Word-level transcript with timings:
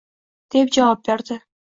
deb 0.55 0.71
javob 0.77 1.05
berdi 1.09 1.39